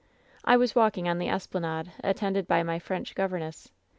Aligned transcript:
"I 0.43 0.57
was 0.57 0.73
walking 0.73 1.07
on 1.07 1.19
the 1.19 1.29
esplanade, 1.29 1.91
attended 2.03 2.47
by 2.47 2.63
my 2.63 2.79
French 2.79 3.13
governess. 3.13 3.69